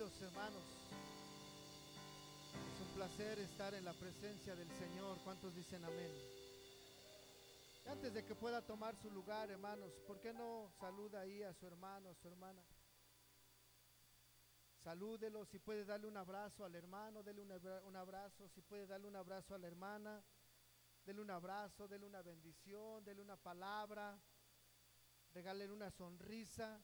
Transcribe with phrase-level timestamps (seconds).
[0.00, 0.62] hermanos.
[2.72, 5.18] Es un placer estar en la presencia del Señor.
[5.24, 6.10] ¿Cuántos dicen amén?
[7.86, 11.66] Antes de que pueda tomar su lugar, hermanos, ¿por qué no saluda ahí a su
[11.66, 12.62] hermano, a su hermana?
[14.82, 19.16] Salúdelo, si puede darle un abrazo al hermano, dele un abrazo, si puede darle un
[19.16, 20.24] abrazo a la hermana,
[21.04, 24.18] dele un abrazo, dele una bendición, dele una palabra,
[25.34, 26.82] regálele una sonrisa.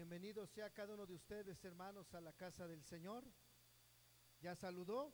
[0.00, 3.22] Bienvenido sea cada uno de ustedes, hermanos, a la casa del Señor.
[4.40, 5.12] ¿Ya saludó?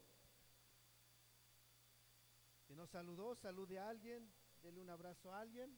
[2.69, 5.77] Si no saludó, salude a alguien, dele un abrazo a alguien.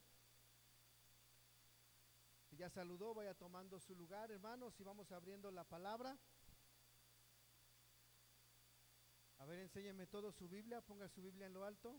[2.50, 6.18] Si ya saludó, vaya tomando su lugar, hermanos, y vamos abriendo la palabra.
[9.38, 11.98] A ver, enséñeme todo su Biblia, ponga su Biblia en lo alto.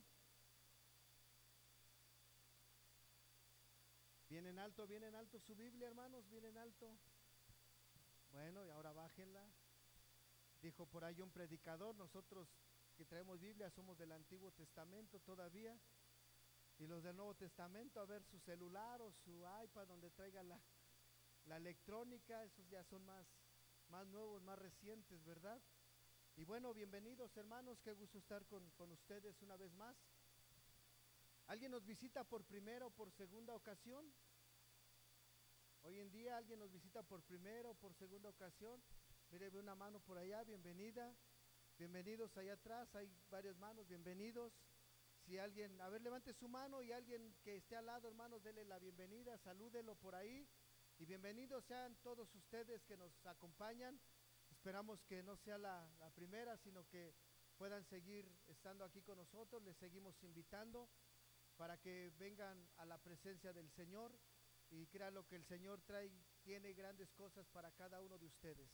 [4.30, 6.96] Viene en alto, viene en alto su Biblia, hermanos, viene en alto.
[8.30, 9.44] Bueno, y ahora bájenla.
[10.62, 12.48] Dijo por ahí un predicador, nosotros
[12.96, 15.76] que traemos Biblia somos del Antiguo Testamento todavía.
[16.78, 20.62] Y los del Nuevo Testamento, a ver su celular o su iPad donde traiga la,
[21.46, 23.26] la electrónica, esos ya son más,
[23.88, 25.60] más nuevos, más recientes, ¿verdad?
[26.36, 29.98] Y bueno, bienvenidos hermanos, qué gusto estar con, con ustedes una vez más.
[31.50, 34.06] ¿Alguien nos visita por primera o por segunda ocasión?
[35.82, 38.84] Hoy en día alguien nos visita por primera o por segunda ocasión.
[39.32, 41.12] Mire, ve una mano por allá, bienvenida.
[41.80, 44.54] Bienvenidos allá atrás, hay varias manos, bienvenidos.
[45.26, 48.64] Si alguien, a ver, levante su mano y alguien que esté al lado, hermanos, dele
[48.64, 50.48] la bienvenida, salúdelo por ahí.
[51.00, 54.00] Y bienvenidos sean todos ustedes que nos acompañan.
[54.52, 57.16] Esperamos que no sea la, la primera, sino que
[57.58, 59.64] puedan seguir estando aquí con nosotros.
[59.64, 60.88] Les seguimos invitando
[61.60, 64.18] para que vengan a la presencia del Señor
[64.70, 66.10] y crea lo que el Señor trae,
[66.42, 68.72] tiene grandes cosas para cada uno de ustedes.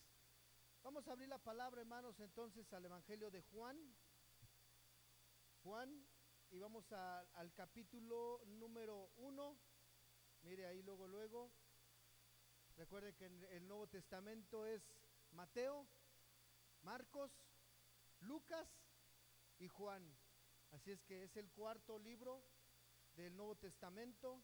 [0.83, 3.75] Vamos a abrir la palabra, hermanos, entonces al Evangelio de Juan.
[5.63, 6.07] Juan,
[6.51, 9.57] y vamos al capítulo número uno.
[10.43, 11.51] Mire ahí luego, luego.
[12.75, 14.83] Recuerde que en el Nuevo Testamento es
[15.31, 15.87] Mateo,
[16.83, 17.31] Marcos,
[18.19, 18.69] Lucas
[19.57, 20.15] y Juan.
[20.69, 22.43] Así es que es el cuarto libro
[23.15, 24.41] del Nuevo Testamento.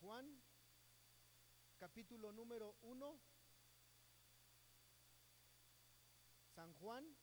[0.00, 0.40] Juan,
[1.78, 3.20] capítulo número 1.
[6.54, 7.16] San Juan,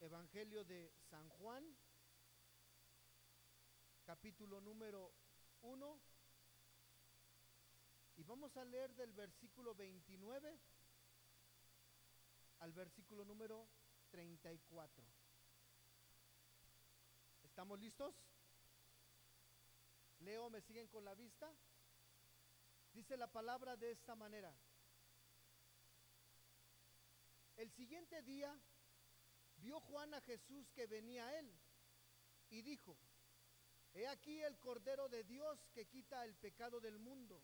[0.00, 1.76] Evangelio de San Juan,
[4.04, 5.12] capítulo número
[5.62, 6.00] 1.
[8.16, 10.58] Y vamos a leer del versículo 29
[12.60, 13.68] al versículo número
[14.16, 15.04] 34.
[17.42, 18.14] ¿Estamos listos?
[20.20, 21.52] Leo, ¿me siguen con la vista?
[22.94, 24.56] Dice la palabra de esta manera.
[27.58, 28.58] El siguiente día
[29.58, 31.52] vio Juan a Jesús que venía a él
[32.48, 32.96] y dijo,
[33.92, 37.42] He aquí el Cordero de Dios que quita el pecado del mundo.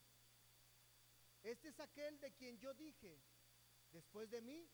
[1.43, 3.21] Este es aquel de quien yo dije,
[3.91, 4.67] después de mí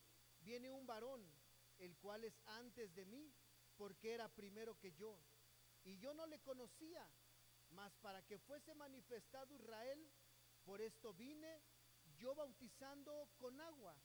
[0.42, 1.37] viene un varón
[1.78, 3.32] el cual es antes de mí,
[3.76, 5.18] porque era primero que yo.
[5.84, 7.08] Y yo no le conocía,
[7.70, 10.10] mas para que fuese manifestado Israel,
[10.64, 11.62] por esto vine
[12.18, 13.96] yo bautizando con agua.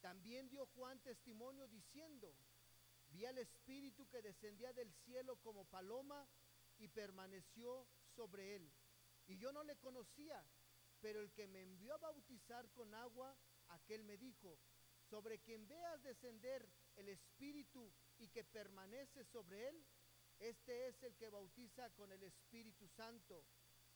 [0.00, 2.34] También dio Juan testimonio diciendo,
[3.08, 6.28] vi al Espíritu que descendía del cielo como paloma
[6.78, 8.72] y permaneció sobre él.
[9.26, 10.44] Y yo no le conocía,
[11.00, 13.36] pero el que me envió a bautizar con agua,
[13.68, 14.58] aquel me dijo,
[15.08, 19.84] sobre quien veas descender el Espíritu y que permanece sobre él,
[20.38, 23.44] este es el que bautiza con el Espíritu Santo.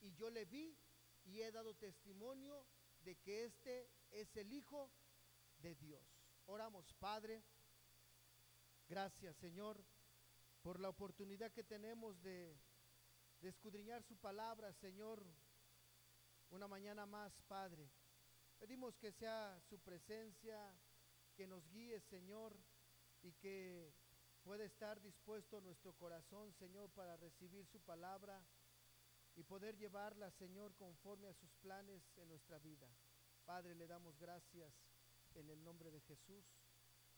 [0.01, 0.77] Y yo le vi
[1.25, 2.67] y he dado testimonio
[3.01, 4.91] de que este es el Hijo
[5.59, 6.05] de Dios.
[6.47, 7.43] Oramos, Padre.
[8.89, 9.85] Gracias, Señor,
[10.63, 12.57] por la oportunidad que tenemos de,
[13.41, 15.27] de escudriñar su palabra, Señor.
[16.51, 17.91] Una mañana más, Padre.
[18.59, 20.73] Pedimos que sea su presencia,
[21.35, 22.57] que nos guíe, Señor,
[23.27, 23.93] y que
[24.45, 28.41] pueda estar dispuesto nuestro corazón, Señor, para recibir su palabra
[29.35, 32.89] y poder llevarla, Señor, conforme a sus planes en nuestra vida.
[33.45, 34.73] Padre, le damos gracias
[35.35, 36.45] en el nombre de Jesús.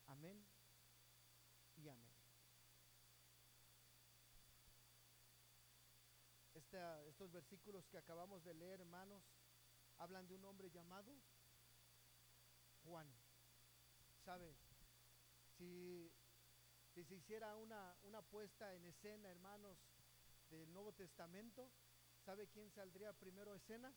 [0.06, 0.42] Amén
[1.76, 2.18] y amén.
[7.06, 9.22] Estos versículos que acabamos de leer, hermanos,
[9.98, 11.14] hablan de un hombre llamado
[12.84, 13.08] Juan.
[14.24, 14.67] ¿Sabe?
[15.58, 16.10] Si,
[16.94, 19.76] si se hiciera una, una puesta en escena, hermanos,
[20.50, 21.68] del Nuevo Testamento,
[22.24, 23.92] ¿sabe quién saldría primero a escena?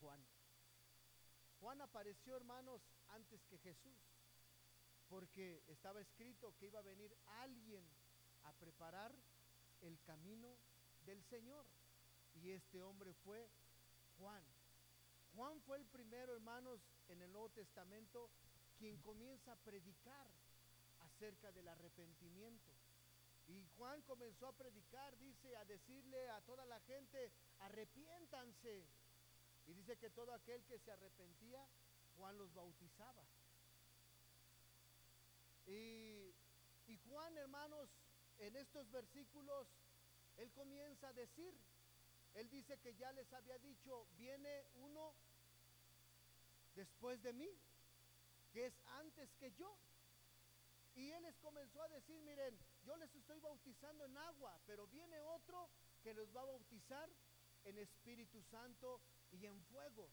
[0.00, 0.26] Juan.
[1.60, 4.00] Juan apareció, hermanos, antes que Jesús,
[5.08, 7.84] porque estaba escrito que iba a venir alguien
[8.44, 9.14] a preparar
[9.82, 10.56] el camino
[11.04, 11.66] del Señor.
[12.34, 13.50] Y este hombre fue
[14.18, 14.42] Juan.
[15.34, 18.30] Juan fue el primero, hermanos, en el Nuevo Testamento,
[18.80, 20.26] quien comienza a predicar
[21.00, 22.72] acerca del arrepentimiento.
[23.46, 27.30] Y Juan comenzó a predicar, dice, a decirle a toda la gente,
[27.60, 28.82] arrepiéntanse.
[29.66, 31.62] Y dice que todo aquel que se arrepentía,
[32.16, 33.22] Juan los bautizaba.
[35.66, 36.32] Y,
[36.88, 37.90] y Juan, hermanos,
[38.38, 39.66] en estos versículos,
[40.38, 41.52] él comienza a decir,
[42.34, 45.12] él dice que ya les había dicho, viene uno
[46.74, 47.50] después de mí,
[48.52, 49.76] que es antes que yo.
[50.94, 55.20] Y él les comenzó a decir, miren, yo les estoy bautizando en agua, pero viene
[55.20, 55.68] otro
[56.02, 57.08] que los va a bautizar
[57.64, 59.00] en Espíritu Santo
[59.32, 60.08] y en fuego.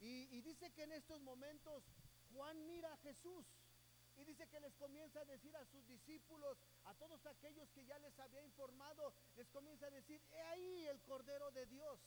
[0.00, 1.82] Y, dice que en estos momentos
[2.32, 3.46] Juan mira a Jesús
[4.16, 7.98] y dice que les comienza a decir a sus discípulos, a todos aquellos que ya
[7.98, 11.98] les había informado, les comienza a decir, he ahí el Cordero de Dios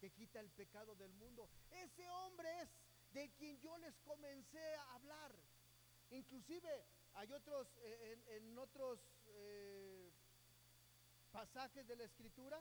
[0.00, 1.48] que quita el pecado del mundo.
[1.70, 2.68] Ese hombre es
[3.14, 5.32] de quien yo les comencé a hablar.
[6.10, 6.84] Inclusive
[7.14, 10.10] hay otros, eh, en, otros eh,
[11.32, 12.60] pasajes de la escritura,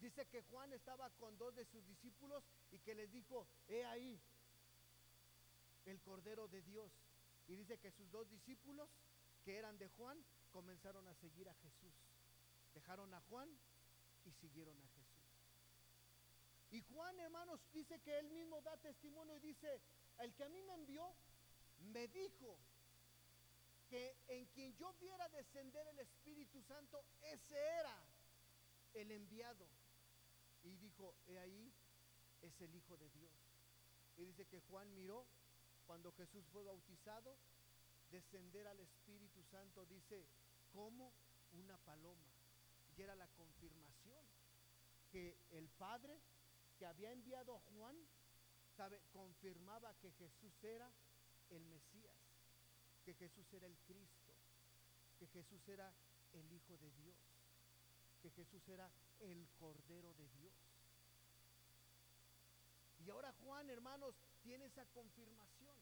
[0.00, 4.20] dice que Juan estaba con dos de sus discípulos y que les dijo, he ahí
[5.86, 6.92] el Cordero de Dios.
[7.48, 8.88] Y dice que sus dos discípulos,
[9.44, 10.22] que eran de Juan,
[10.52, 11.94] comenzaron a seguir a Jesús.
[12.74, 13.48] Dejaron a Juan
[14.24, 14.99] y siguieron a Jesús.
[16.70, 19.80] Y Juan, hermanos, dice que él mismo da testimonio y dice,
[20.18, 21.12] el que a mí me envió,
[21.92, 22.56] me dijo
[23.88, 27.96] que en quien yo viera descender el Espíritu Santo, ese era
[28.94, 29.66] el enviado.
[30.62, 31.72] Y dijo, he ahí,
[32.42, 33.32] es el Hijo de Dios.
[34.16, 35.26] Y dice que Juan miró
[35.86, 37.36] cuando Jesús fue bautizado,
[38.12, 40.24] descender al Espíritu Santo, dice,
[40.72, 41.12] como
[41.52, 42.28] una paloma.
[42.96, 44.24] Y era la confirmación
[45.10, 46.20] que el Padre
[46.80, 47.94] que había enviado Juan,
[48.74, 50.90] sabe, confirmaba que Jesús era
[51.50, 52.16] el Mesías,
[53.04, 54.32] que Jesús era el Cristo,
[55.18, 55.92] que Jesús era
[56.32, 57.18] el Hijo de Dios,
[58.22, 58.90] que Jesús era
[59.20, 60.54] el Cordero de Dios.
[63.04, 65.76] Y ahora Juan, hermanos, tiene esa confirmación.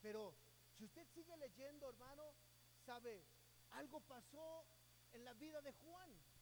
[0.00, 0.34] Pero
[0.78, 2.32] si usted sigue leyendo, hermano,
[2.86, 3.22] sabe,
[3.72, 4.64] algo pasó
[5.12, 6.33] en la vida de Juan.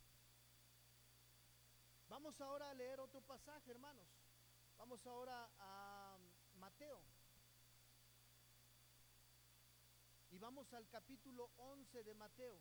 [2.13, 4.07] Vamos ahora a leer otro pasaje, hermanos.
[4.77, 6.19] Vamos ahora a
[6.61, 7.01] Mateo.
[10.31, 12.59] Y vamos al capítulo 11 de Mateo.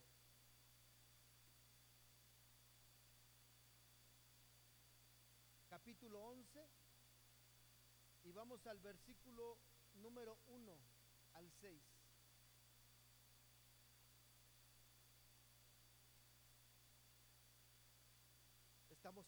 [5.70, 6.66] Capítulo 11.
[8.24, 9.58] Y vamos al versículo
[9.96, 10.78] número 1
[11.34, 12.01] al 6.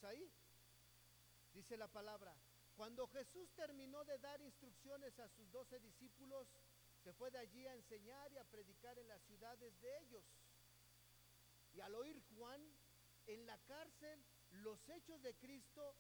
[0.04, 0.30] ¿Estamos ahí?
[1.54, 2.36] Dice la palabra.
[2.76, 6.46] Cuando Jesús terminó de dar instrucciones a sus doce discípulos,
[7.06, 10.24] se fue de allí a enseñar y a predicar en las ciudades de ellos.
[11.74, 12.60] Y al oír Juan
[13.28, 14.20] en la cárcel
[14.64, 15.96] los hechos de Cristo,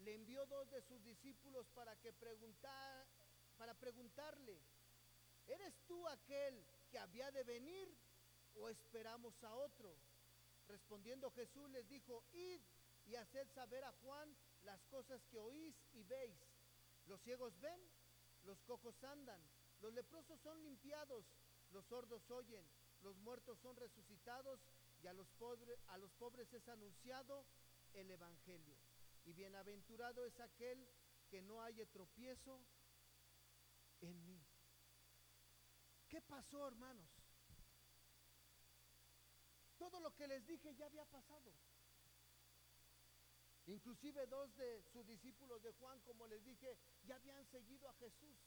[0.00, 3.06] le envió dos de sus discípulos para que preguntar,
[3.58, 4.58] para preguntarle,
[5.46, 7.94] ¿eres tú aquel que había de venir
[8.56, 9.94] o esperamos a otro?
[10.66, 12.60] Respondiendo Jesús les dijo, id
[13.06, 16.38] y haced saber a Juan las cosas que oís y veis.
[17.06, 17.80] Los ciegos ven,
[18.44, 19.40] los cojos andan,
[19.80, 21.24] los leprosos son limpiados,
[21.70, 22.64] los sordos oyen,
[23.02, 24.60] los muertos son resucitados
[25.02, 25.28] y a los,
[25.88, 27.46] a los pobres es anunciado
[27.94, 28.76] el Evangelio.
[29.24, 30.88] Y bienaventurado es aquel
[31.28, 32.60] que no haya tropiezo
[34.00, 34.44] en mí.
[36.08, 37.08] ¿Qué pasó, hermanos?
[39.78, 41.52] Todo lo que les dije ya había pasado.
[43.66, 48.38] Inclusive dos de sus discípulos de Juan, como les dije, ya habían seguido a Jesús.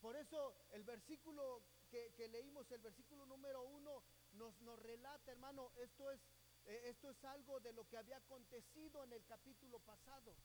[0.00, 6.10] Por eso el versículo que, leímos, el versículo número uno, nos, nos relata, hermano, esto
[6.10, 6.20] es,
[6.66, 10.36] eh, esto es algo de lo que había acontecido en el capítulo pasado.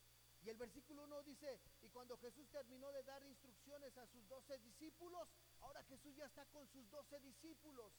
[0.44, 4.58] Y el versículo 1 dice, y cuando Jesús terminó de dar instrucciones a sus doce
[4.60, 7.94] discípulos, ahora Jesús ya está con sus doce discípulos.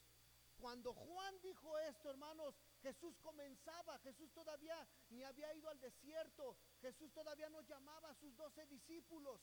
[0.62, 7.12] Cuando Juan dijo esto, hermanos, Jesús comenzaba, Jesús todavía ni había ido al desierto, Jesús
[7.12, 9.40] todavía no llamaba a sus doce discípulos.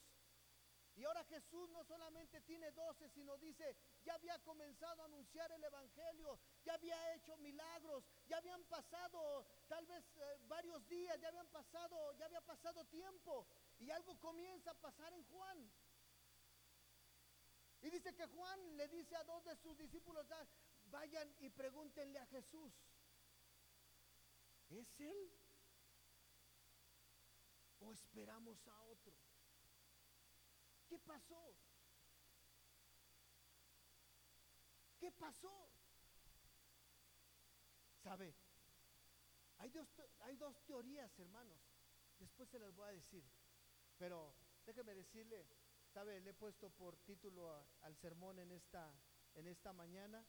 [0.96, 5.62] Y ahora Jesús no solamente tiene doce, sino dice, ya había comenzado a anunciar el
[5.62, 11.50] Evangelio, ya había hecho milagros, ya habían pasado tal vez eh, varios días, ya habían
[11.50, 13.46] pasado, ya había pasado tiempo.
[13.80, 15.70] Y algo comienza a pasar en Juan.
[17.82, 20.26] Y dice que Juan le dice a dos de sus discípulos,
[20.90, 22.74] vayan y pregúntenle a Jesús,
[24.70, 25.32] ¿es él?
[27.80, 29.14] ¿O esperamos a otro?
[30.88, 31.56] ¿Qué pasó?
[35.00, 35.72] ¿Qué pasó?
[38.04, 38.36] ¿Sabe?
[39.60, 39.88] Hay dos,
[40.22, 41.60] hay dos teorías, hermanos.
[42.18, 43.24] Después se las voy a decir.
[43.98, 45.46] Pero déjeme decirle,
[45.94, 46.20] ¿sabe?
[46.22, 48.94] Le he puesto por título al sermón en esta,
[49.36, 50.26] en esta mañana,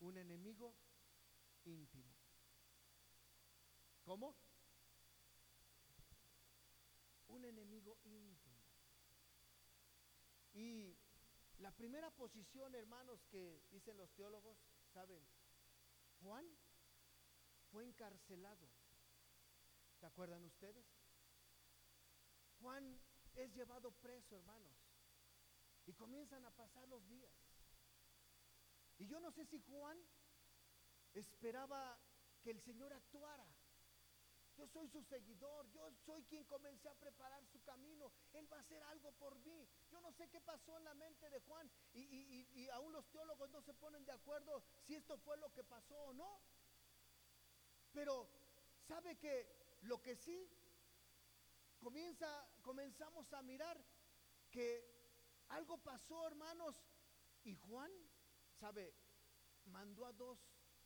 [0.00, 0.74] un enemigo
[1.64, 2.14] íntimo.
[4.04, 4.36] ¿Cómo?
[7.28, 8.62] Un enemigo íntimo.
[10.54, 10.96] Y
[11.58, 14.58] la primera posición, hermanos, que dicen los teólogos,
[14.92, 15.26] ¿saben?
[16.22, 16.46] Juan
[17.70, 18.68] fue encarcelado.
[19.98, 20.86] ¿Se acuerdan ustedes?
[22.60, 23.00] Juan
[23.34, 24.74] es llevado preso, hermanos.
[25.86, 27.32] Y comienzan a pasar los días.
[28.98, 29.98] Y yo no sé si Juan
[31.14, 31.98] esperaba
[32.42, 33.46] que el Señor actuara.
[34.56, 38.10] Yo soy su seguidor, yo soy quien comencé a preparar su camino.
[38.32, 39.68] Él va a hacer algo por mí.
[39.90, 43.60] Yo no sé qué pasó en la mente de Juan y, aún los teólogos no
[43.60, 46.40] se ponen de acuerdo si esto fue lo que pasó o no.
[47.92, 48.28] Pero
[48.88, 50.50] sabe que lo que sí
[51.78, 53.78] comienza, comenzamos a mirar
[54.50, 54.96] que
[55.48, 56.82] algo pasó, hermanos,
[57.44, 57.92] y Juan,
[58.56, 58.94] sabe,
[59.64, 60.38] mandó a dos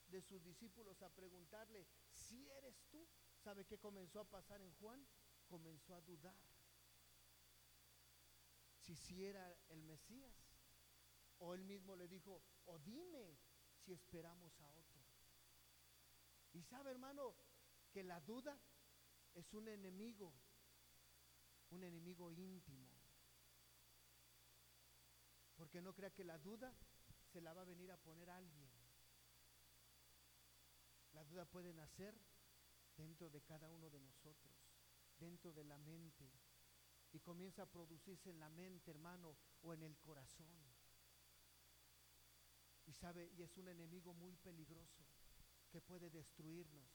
[0.09, 3.09] de sus discípulos a preguntarle, si eres tú.
[3.39, 5.07] ¿Sabe qué comenzó a pasar en Juan?
[5.47, 6.39] Comenzó a dudar.
[8.77, 10.35] Si si era el Mesías.
[11.39, 13.39] O él mismo le dijo, o dime
[13.79, 15.01] si esperamos a otro.
[16.53, 17.35] Y sabe, hermano,
[17.93, 18.61] que la duda
[19.35, 20.35] es un enemigo,
[21.71, 22.91] un enemigo íntimo.
[25.57, 26.77] Porque no crea que la duda
[27.33, 28.69] se la va a venir a poner alguien.
[31.13, 32.15] La duda puede nacer
[32.97, 34.53] dentro de cada uno de nosotros,
[35.19, 36.31] dentro de la mente.
[37.13, 40.47] Y comienza a producirse en la mente, hermano, o en el corazón.
[42.87, 45.05] Y sabe, y es un enemigo muy peligroso
[45.71, 46.89] que puede destruirnos.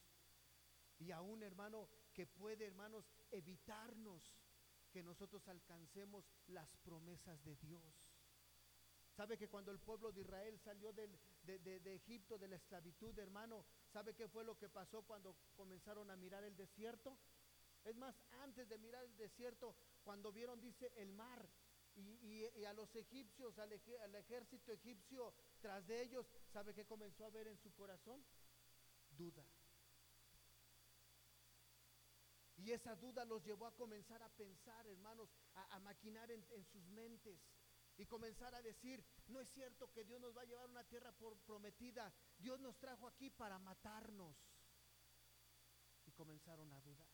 [0.98, 4.34] Y aún, hermano, que puede, hermanos, evitarnos
[4.92, 8.05] que nosotros alcancemos las promesas de Dios.
[9.16, 11.08] ¿Sabe que cuando el pueblo de Israel salió de,
[11.44, 16.18] de, Egipto, de la esclavitud, hermano, ¿sabe qué fue lo que pasó cuando comenzaron a
[16.18, 17.18] mirar el desierto?
[17.86, 21.48] Es más, antes de mirar el desierto, cuando vieron, dice, el mar
[21.96, 23.72] y, a los egipcios, al,
[24.16, 28.22] ejército egipcio tras de ellos, ¿sabe qué comenzó a ver en su corazón?
[29.12, 29.46] Duda.
[32.58, 37.40] Y esa duda los llevó a comenzar a pensar, hermanos, a, maquinar en sus mentes
[37.98, 40.84] y comenzar a decir, no es cierto que Dios nos va a llevar a una
[40.84, 41.14] tierra
[41.46, 44.36] prometida, Dios nos trajo aquí para matarnos.
[46.06, 47.10] Y comenzaron a dudar.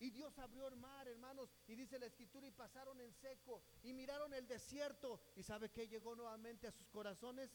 [0.00, 3.92] Y Dios abrió el mar, hermanos, y dice la escritura, y pasaron en seco, y
[3.92, 7.50] miraron el desierto, y sabe que llegó nuevamente a sus corazones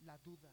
[0.00, 0.52] la duda.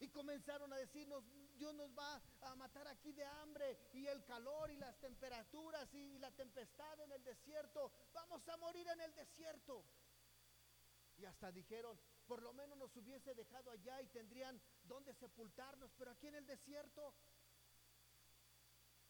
[0.00, 1.24] Y comenzaron a decirnos,
[1.58, 6.18] Dios nos va a matar aquí de hambre y el calor y las temperaturas y
[6.18, 7.90] la tempestad en el desierto.
[8.12, 9.84] Vamos a morir en el desierto.
[11.16, 16.12] Y hasta dijeron, por lo menos nos hubiese dejado allá y tendrían donde sepultarnos, pero
[16.12, 17.12] aquí en el desierto.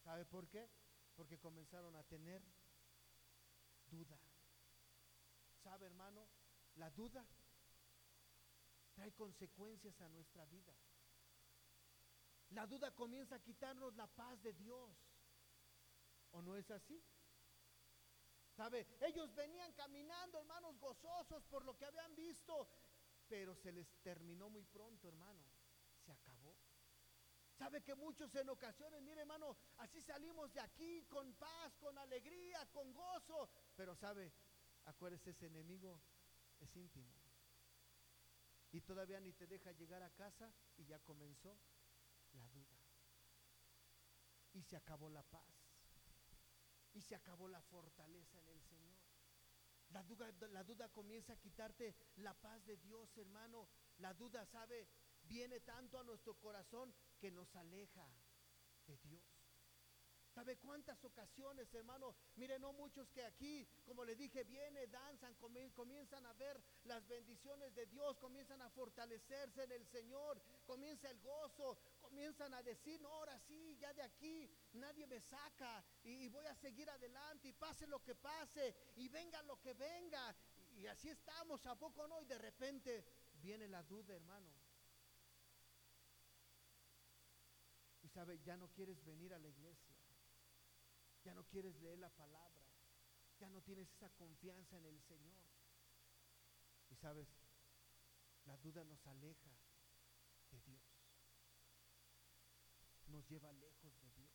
[0.03, 0.67] ¿Sabe por qué?
[1.15, 2.41] Porque comenzaron a tener
[3.85, 4.17] duda.
[5.63, 6.27] ¿Sabe, hermano?
[6.75, 7.25] La duda
[8.95, 10.73] trae consecuencias a nuestra vida.
[12.49, 14.97] La duda comienza a quitarnos la paz de Dios.
[16.31, 17.03] ¿O no es así?
[18.55, 18.87] ¿Sabe?
[19.01, 22.67] Ellos venían caminando, hermanos, gozosos por lo que habían visto,
[23.27, 25.43] pero se les terminó muy pronto, hermano.
[26.05, 26.57] Se acabó.
[27.57, 32.65] Sabe que muchos en ocasiones, mire hermano, así salimos de aquí con paz, con alegría,
[32.71, 33.49] con gozo.
[33.75, 34.33] Pero sabe,
[34.85, 36.01] acuérdese, ese enemigo
[36.59, 37.13] es íntimo.
[38.71, 41.59] Y todavía ni te deja llegar a casa y ya comenzó.
[44.59, 45.55] Y se acabó la paz.
[46.93, 48.99] Y se acabó la fortaleza en el Señor.
[49.91, 53.69] La duda, la duda comienza a quitarte la paz de Dios, hermano.
[53.99, 54.85] La duda, sabe,
[55.23, 58.05] viene tanto a nuestro corazón que nos aleja
[58.85, 59.23] de Dios.
[60.33, 62.15] ¿Sabe cuántas ocasiones, hermano?
[62.35, 67.73] Mire, no muchos que aquí, como le dije, vienen, danzan, comienzan a ver las bendiciones
[67.75, 71.77] de Dios, comienzan a fortalecerse en el Señor, comienza el gozo,
[72.09, 76.55] comienzan a decir, no, ahora sí, ya de aquí nadie me saca y, voy a
[76.55, 80.35] seguir adelante y pase lo que pase y venga lo que venga.
[80.75, 82.21] Y, así estamos, ¿a poco no?
[82.21, 84.49] Y de repente viene la duda, hermano.
[88.01, 89.99] Y sabe, ya no quieres venir a la iglesia
[91.23, 92.63] ya no quieres leer la palabra,
[93.39, 95.37] ya no tienes esa confianza en el Señor.
[96.89, 97.27] Y sabes,
[98.45, 99.51] la duda nos aleja
[100.51, 100.81] de Dios,
[103.09, 104.29] nos lleva lejos de Dios.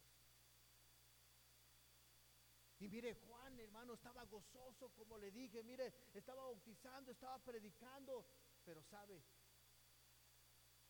[2.81, 8.26] Y mire, Juan, hermano, estaba gozoso, como le dije, mire, estaba bautizando, estaba predicando,
[8.64, 9.25] pero sabe,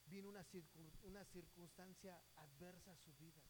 [0.06, 0.44] vino una,
[1.02, 3.42] una circunstancia adversa a su vida.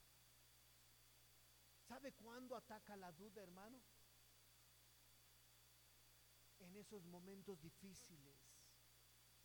[1.88, 3.80] ¿Sabe cuándo ataca la duda, hermano?
[6.58, 8.36] En esos momentos difíciles.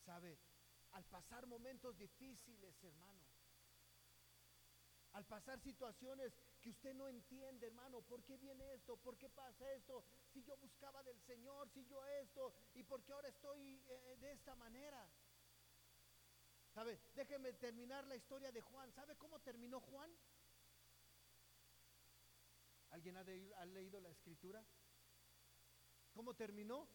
[0.05, 0.39] ¿Sabe?
[0.91, 3.38] Al pasar momentos difíciles, hermano.
[5.19, 8.95] Al pasar situaciones que usted no entiende, hermano, ¿por qué viene esto?
[8.95, 10.05] ¿Por qué pasa esto?
[10.31, 14.31] Si yo buscaba del Señor, si yo esto, ¿y por qué ahora estoy eh, de
[14.31, 15.05] esta manera?
[16.73, 17.01] ¿Sabe?
[17.15, 18.93] Déjeme terminar la historia de Juan.
[18.93, 20.09] ¿Sabe cómo terminó Juan?
[22.91, 24.65] ¿Alguien ha, leído la escritura?
[26.13, 26.87] ¿Cómo terminó?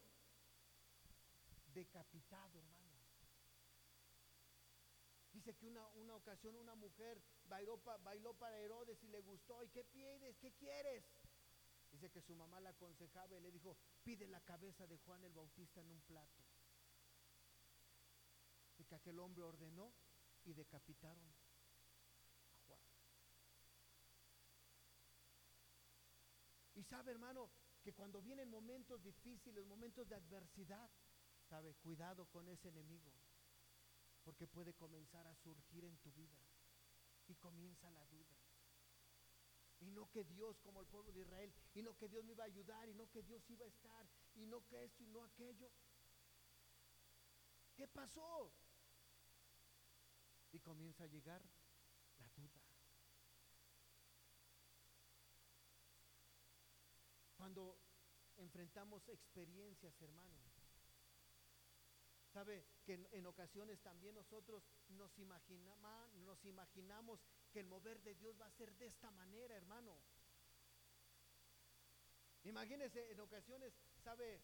[1.74, 2.94] Decapitado, hermano.
[5.34, 9.62] Dice que una, una ocasión una mujer bailó, para Herodes y le gustó.
[9.62, 10.36] ¿Y qué pides?
[10.38, 11.04] ¿Qué quieres?
[11.90, 15.32] Dice que su mamá la aconsejaba y le dijo, pide la cabeza de Juan el
[15.32, 16.42] Bautista en un plato.
[18.78, 19.94] Y que aquel hombre ordenó
[20.44, 21.32] y decapitaron
[26.74, 27.50] Y sabe, hermano,
[27.82, 30.90] que cuando vienen momentos difíciles, momentos de adversidad,
[31.48, 33.12] sabe, cuidado con ese enemigo,
[34.24, 36.36] porque puede comenzar a surgir en tu vida.
[37.26, 38.36] Y comienza la duda.
[39.80, 42.44] Y no que Dios, como el pueblo de Israel, y no que Dios me iba
[42.44, 45.22] a ayudar, y no que Dios iba a estar, y no que esto y no
[45.24, 45.70] aquello.
[47.74, 48.52] ¿Qué pasó?
[50.52, 51.42] Y comienza a llegar
[52.18, 52.62] la duda.
[57.36, 57.78] Cuando
[58.36, 60.53] enfrentamos experiencias, hermano.
[62.34, 67.20] Sabe que en, ocasiones también nosotros nos, imaginamos
[67.52, 70.02] que el mover de Dios va a ser de esta manera, hermano.
[72.42, 74.42] Imagínense en ocasiones, sabe,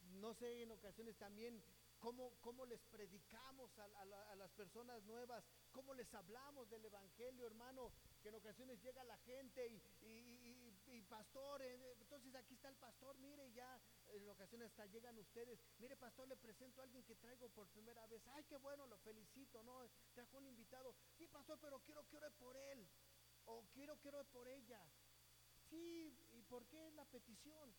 [0.00, 1.62] no sé, en ocasiones también
[2.00, 8.30] cómo, cómo les predicamos a, las personas nuevas, cómo les hablamos del Evangelio, hermano, que
[8.30, 10.69] en ocasiones llega la gente y
[11.08, 15.96] pastor, eh, entonces aquí está el pastor, mire, ya en ocasiones hasta llegan ustedes, mire
[15.96, 19.62] pastor, le presento a alguien que traigo por primera vez, ay, qué bueno, lo felicito,
[19.62, 19.88] ¿no?
[20.12, 22.88] Trajo un invitado, sí, pastor, pero quiero que ore por él,
[23.44, 24.80] o quiero que ore por ella.
[25.68, 27.72] Sí, ¿y por qué la petición?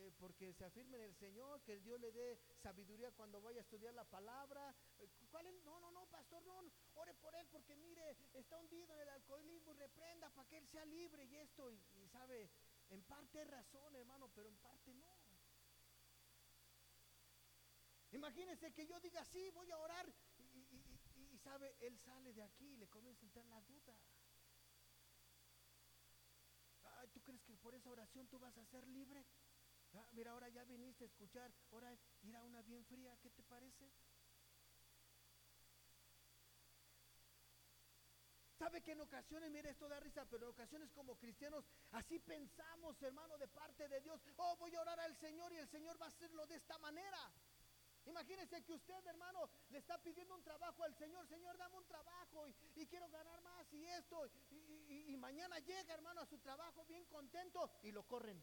[0.00, 3.58] Eh, porque se afirme en el Señor, que el Dios le dé sabiduría cuando vaya
[3.58, 4.72] a estudiar la palabra.
[4.98, 5.46] Eh, ¿Cuál?
[5.64, 6.62] No, no, no, pastor, no,
[6.94, 10.68] ore por él porque mire, está hundido en el alcoholismo y reprenda para que él
[10.68, 11.72] sea libre y esto.
[11.72, 12.48] Y, sabe,
[12.90, 15.18] en parte es razón, hermano, pero en parte no.
[18.12, 20.06] Imagínense que yo diga, sí, voy a orar
[20.38, 23.98] y, sabe, él sale de aquí y le comienza a entrar la duda.
[27.12, 29.24] ¿tú crees que por esa oración tú vas a ser libre?
[29.98, 33.90] Ah, mira, ahora ya viniste a escuchar, ahora ir una bien fría, ¿qué te parece?
[38.56, 43.02] ¿Sabe que en ocasiones, mire, esto da risa, pero en ocasiones como cristianos, así pensamos,
[43.02, 46.06] hermano, de parte de Dios, oh, voy a orar al Señor y el Señor va
[46.06, 47.32] a hacerlo de esta manera.
[48.04, 51.26] Imagínese que usted, hermano, le está pidiendo un trabajo al Señor.
[51.28, 54.30] Señor, dame un trabajo y, quiero ganar más y esto.
[54.50, 58.42] y, mañana llega, hermano, a su trabajo bien contento y lo corren.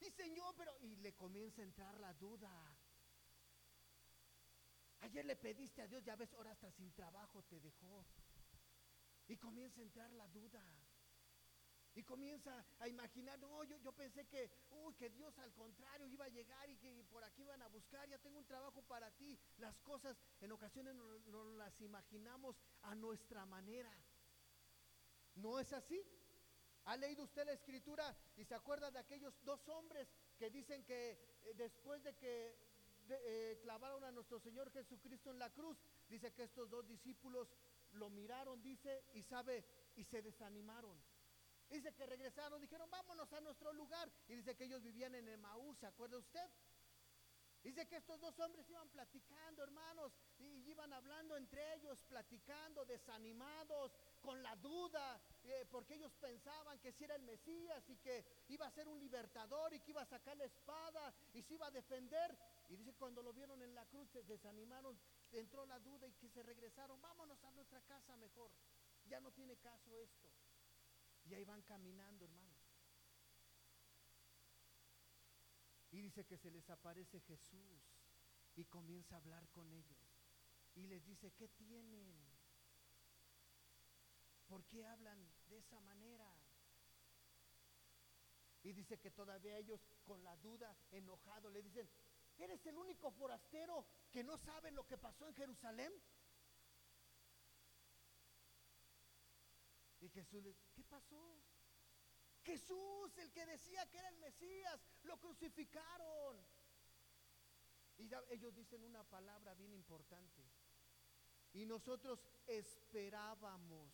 [0.00, 0.76] Y Señor, pero...
[0.80, 2.52] Y le comienza a entrar la duda.
[5.00, 8.04] Ayer le pediste a Dios, ya ves, ahora hasta sin trabajo te dejó.
[9.28, 10.62] Y comienza a entrar la duda.
[11.94, 16.26] Y comienza a imaginar, no, yo, yo pensé que, uy, que Dios al contrario iba
[16.26, 19.38] a llegar y que por aquí iban a buscar, ya tengo un trabajo para ti.
[19.56, 23.92] Las cosas en ocasiones no las imaginamos a nuestra manera.
[25.34, 26.00] ¿No es así?
[26.84, 31.12] ¿Ha leído usted la escritura y se acuerda de aquellos dos hombres que dicen que
[31.42, 32.56] eh, después de que
[33.08, 35.76] eh, clavaron a nuestro Señor Jesucristo en la cruz,
[36.08, 37.48] dice que estos dos discípulos
[37.92, 39.64] lo miraron, dice, y sabe,
[39.96, 40.96] y se desanimaron.
[41.68, 44.10] Dice que regresaron, dijeron, vámonos a nuestro lugar.
[44.28, 46.44] Y dice que ellos vivían en Emaús, ¿se acuerda usted?
[47.62, 53.92] Dice que estos dos hombres iban platicando, hermanos, y iban hablando entre ellos, platicando, desanimados,
[54.22, 58.66] con la duda, eh, porque ellos pensaban que si era el Mesías y que iba
[58.66, 61.70] a ser un libertador y que iba a sacar la espada y se iba a
[61.70, 62.36] defender.
[62.70, 64.98] Y dice cuando lo vieron en la cruz se desanimaron,
[65.32, 68.50] entró la duda y que se regresaron, vámonos a nuestra casa mejor.
[69.04, 70.30] Ya no tiene caso esto.
[71.24, 72.59] Y ahí van caminando, hermanos.
[75.90, 77.82] Y dice que se les aparece Jesús
[78.54, 79.98] y comienza a hablar con ellos.
[80.74, 82.14] Y les dice, ¿qué tienen?
[84.46, 86.32] ¿Por qué hablan de esa manera?
[88.62, 91.88] Y dice que todavía ellos con la duda, enojados, le dicen,
[92.36, 95.92] ¿eres el único forastero que no sabe lo que pasó en Jerusalén?
[100.00, 101.42] Y Jesús les, ¿qué pasó?
[102.42, 106.36] Jesús, el que decía que era el Mesías, lo crucificaron.
[107.98, 110.42] Y ellos dicen una palabra bien importante.
[111.52, 113.92] Y nosotros esperábamos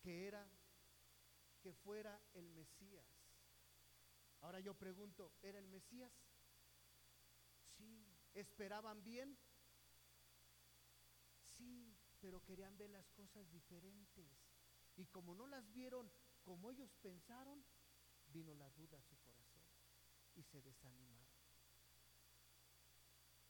[0.00, 0.48] que era
[1.62, 3.06] que fuera el Mesías.
[4.42, 6.12] Ahora yo pregunto, ¿era el Mesías?
[7.78, 8.06] Sí.
[8.34, 9.38] ¿Esperaban bien?
[11.56, 14.43] Sí, pero querían ver las cosas diferentes.
[14.96, 16.10] Y como no las vieron
[16.44, 17.64] como ellos pensaron,
[18.26, 19.62] vino la duda a su corazón
[20.34, 21.34] y se desanimaron.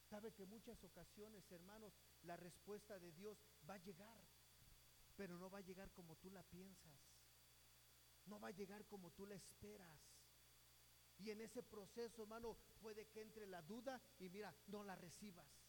[0.09, 3.37] Sabe que muchas ocasiones, hermanos, la respuesta de Dios
[3.69, 4.25] va a llegar,
[5.17, 7.01] pero no va a llegar como tú la piensas.
[8.27, 10.01] No va a llegar como tú la esperas.
[11.19, 15.64] Y en ese proceso, hermano, puede que entre la duda y mira, no la recibas.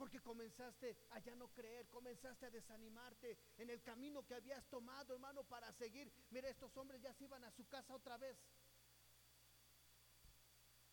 [0.00, 5.12] Porque comenzaste a ya no creer, comenzaste a desanimarte en el camino que habías tomado,
[5.12, 6.10] hermano, para seguir.
[6.30, 8.38] Mira, estos hombres ya se iban a su casa otra vez.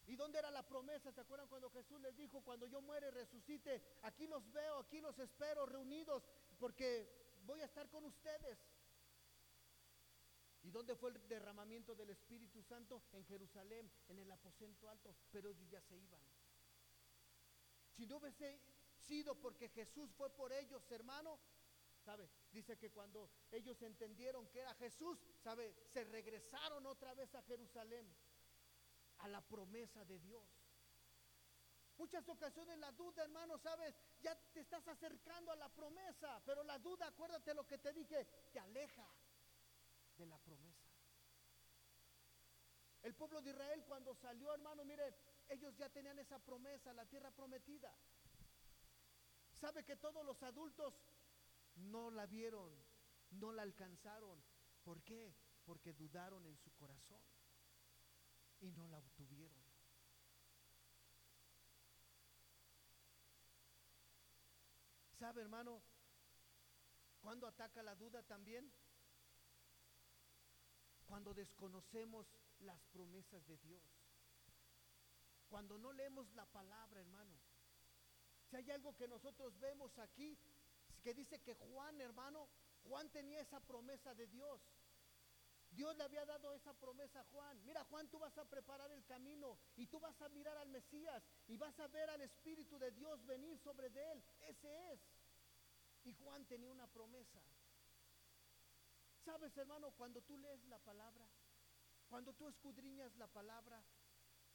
[0.08, 1.14] ¿Y dónde era la promesa?
[1.14, 5.18] ¿Se acuerdan cuando Jesús les dijo, cuando yo muere resucite, aquí los veo, aquí los
[5.20, 6.28] espero reunidos,
[6.60, 8.60] porque voy a estar con ustedes?
[10.64, 13.04] ¿Y dónde fue el derramamiento del Espíritu Santo?
[13.14, 16.20] En Jerusalén, en el aposento alto, pero ellos ya se iban.
[17.96, 18.77] Si no hubiese
[19.08, 21.40] sido porque Jesús fue por ellos, hermano,
[22.04, 22.30] ¿sabe?
[22.52, 25.74] Dice que cuando ellos entendieron que era Jesús, ¿sabe?
[25.94, 28.06] Se regresaron otra vez a Jerusalén,
[29.20, 30.44] a la promesa de Dios.
[31.98, 33.96] Muchas ocasiones la duda, hermano, ¿sabes?
[34.22, 38.26] Ya te estás acercando a la promesa, pero la duda, acuérdate lo que te dije,
[38.52, 39.08] te aleja
[40.16, 40.86] de la promesa.
[43.02, 45.16] El pueblo de Israel cuando salió, hermano, mire,
[45.50, 47.94] ellos ya tenían esa promesa, la tierra prometida.
[49.60, 50.94] ¿Sabe que todos los adultos
[51.76, 52.72] no la vieron,
[53.32, 54.44] no la alcanzaron?
[54.84, 55.36] ¿Por qué?
[55.66, 57.22] Porque dudaron en su corazón
[58.60, 59.66] y no la obtuvieron.
[65.20, 65.82] ¿Sabe, hermano?
[67.28, 68.72] cuando ataca la duda también?
[71.06, 72.26] Cuando desconocemos
[72.60, 73.84] las promesas de Dios.
[75.50, 77.38] Cuando no leemos la palabra, hermano.
[78.50, 80.38] Si hay algo que nosotros vemos aquí,
[81.04, 82.48] que dice que Juan, hermano,
[82.88, 84.62] Juan tenía esa promesa de Dios.
[85.72, 87.64] Dios le había dado esa promesa a Juan.
[87.66, 91.22] Mira, Juan, tú vas a preparar el camino y tú vas a mirar al Mesías
[91.48, 94.24] y vas a ver al Espíritu de Dios venir sobre de él.
[94.48, 95.00] Ese es.
[96.06, 97.42] Y Juan tenía una promesa.
[99.26, 101.28] ¿Sabes, hermano, cuando tú lees la palabra,
[102.10, 103.84] cuando tú escudriñas la palabra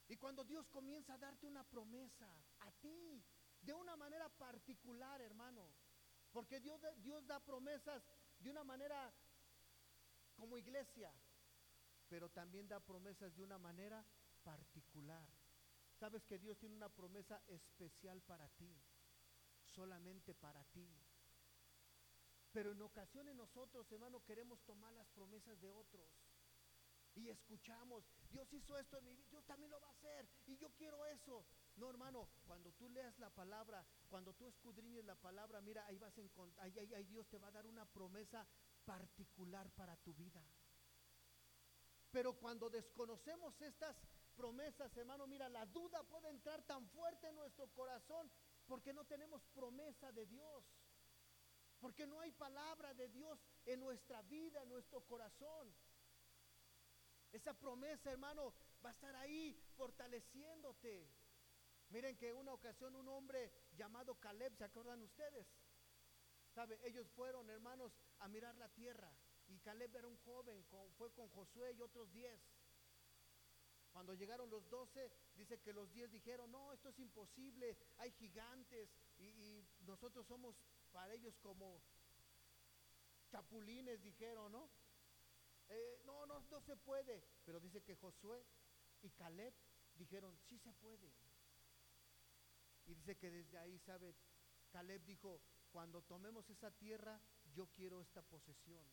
[0.08, 2.26] y cuando Dios comienza a darte una promesa
[2.60, 3.22] a ti,
[3.62, 5.68] de una manera particular, hermano,
[6.32, 8.02] porque Dios, Dios da promesas
[8.38, 9.12] de una manera
[10.34, 11.12] como iglesia,
[12.08, 14.04] pero también da promesas de una manera
[14.42, 15.26] particular.
[15.98, 18.76] Sabes que Dios tiene una promesa especial para ti,
[19.64, 20.88] solamente para ti.
[22.52, 26.10] Pero en ocasiones nosotros, hermano, queremos tomar las promesas de otros.
[27.14, 30.28] Y escuchamos, Dios hizo esto en mi vida, Dios también lo va a hacer.
[30.46, 31.44] Y yo quiero eso.
[31.76, 36.16] No, hermano, cuando tú leas la palabra, cuando tú escudriñes la palabra, mira, ahí vas
[36.18, 38.46] a encontrar, ahí, ahí, Dios te va a dar una promesa
[38.84, 40.44] particular para tu vida.
[42.10, 43.96] Pero cuando desconocemos estas
[44.34, 48.30] promesas, hermano, mira, la duda puede entrar tan fuerte en nuestro corazón
[48.66, 50.64] porque no tenemos promesa de Dios.
[51.80, 55.74] Porque no hay palabra de Dios en nuestra vida, en nuestro corazón.
[57.32, 58.54] Esa promesa, hermano,
[58.84, 61.08] va a estar ahí fortaleciéndote.
[61.92, 65.46] Miren que una ocasión un hombre llamado Caleb, ¿se acuerdan ustedes?
[66.54, 66.80] ¿Sabe?
[66.84, 69.14] Ellos fueron, hermanos, a mirar la tierra.
[69.48, 70.64] Y Caleb era un joven,
[70.96, 72.40] fue con Josué y otros diez.
[73.92, 78.88] Cuando llegaron los doce, dice que los diez dijeron, no, esto es imposible, hay gigantes
[79.18, 80.56] y, nosotros somos
[80.92, 81.82] para ellos como
[83.28, 84.70] chapulines, dijeron, ¿no?
[85.68, 87.22] Eh, no, no, no se puede.
[87.44, 88.42] Pero dice que Josué
[89.02, 89.52] y Caleb
[89.94, 91.12] dijeron, sí se puede.
[92.92, 94.14] Y dice que desde ahí, ¿sabe?
[94.68, 97.18] Caleb dijo, cuando tomemos esa tierra,
[97.54, 98.86] yo quiero esta posesión.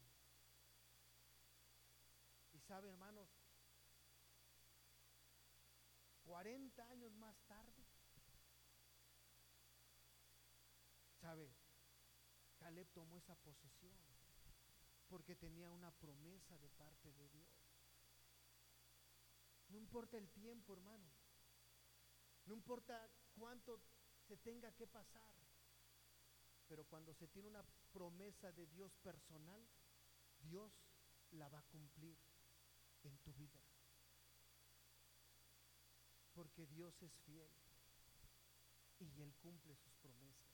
[2.53, 3.29] Y sabe, hermanos,
[6.23, 7.85] 40 años más tarde,
[11.19, 11.53] ¿sabe?
[12.57, 13.99] Caleb tomó esa posesión
[15.09, 17.49] porque tenía una promesa de parte de Dios.
[19.67, 21.11] No importa el tiempo, hermano.
[22.45, 23.09] No importa
[23.39, 23.79] cuánto
[24.27, 25.33] se tenga que pasar.
[26.67, 29.67] Pero cuando se tiene una promesa de Dios personal,
[30.41, 30.71] Dios
[31.31, 32.17] la va a cumplir
[33.03, 33.59] en tu vida
[36.39, 37.51] porque Dios es fiel
[38.99, 40.47] y Él cumple sus promesas.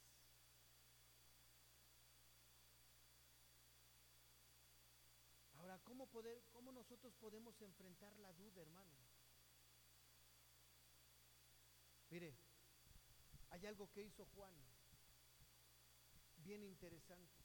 [5.54, 8.98] Ahora, ¿cómo, poder, ¿cómo nosotros podemos enfrentar la duda, hermano?
[12.10, 12.36] Mire,
[13.56, 14.54] hay algo que hizo Juan,
[16.44, 17.42] bien interesante.